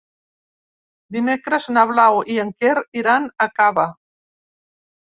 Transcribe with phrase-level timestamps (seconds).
[1.17, 3.89] Dimecres na Blau i en Quer iran a Cava.